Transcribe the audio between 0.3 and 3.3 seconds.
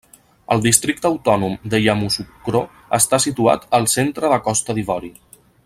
El Districte Autònom de Yamoussoukro està